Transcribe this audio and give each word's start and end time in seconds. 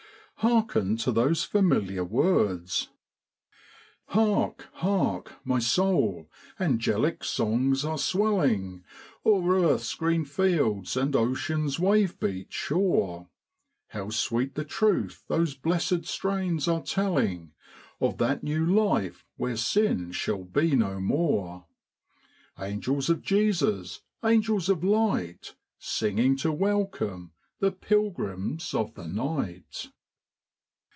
Hearken 0.43 0.97
to 1.03 1.11
those 1.11 1.43
familiar 1.43 2.03
words 2.03 2.89
'Hark! 4.07 4.69
hark! 4.73 5.33
my 5.45 5.59
soul: 5.59 6.31
angelic 6.59 7.23
songs 7.23 7.85
are 7.85 7.99
swelling 7.99 8.83
O'er 9.23 9.53
earth's 9.75 9.93
green 9.93 10.25
fields 10.25 10.97
and 10.97 11.15
ocean's 11.15 11.79
wave 11.79 12.19
beat 12.19 12.51
shore: 12.51 13.29
How 13.89 14.09
sweet 14.09 14.55
the 14.55 14.65
truth 14.65 15.25
those 15.27 15.53
blessed 15.53 16.05
strains 16.05 16.67
are 16.67 16.81
telling 16.81 17.51
Of 17.99 18.17
that 18.17 18.41
new 18.41 18.65
life 18.65 19.23
where 19.37 19.55
sin 19.55 20.11
shall 20.11 20.43
be 20.43 20.75
no 20.75 20.99
more. 20.99 21.67
Angels 22.59 23.11
of 23.11 23.21
Jesus, 23.21 24.01
angels 24.25 24.69
of 24.69 24.83
light 24.83 25.53
Singing 25.77 26.35
to 26.37 26.51
welcome 26.51 27.31
the 27.59 27.71
pilgrims 27.71 28.73
of 28.73 28.95
the 28.95 29.05
night.' 29.07 29.89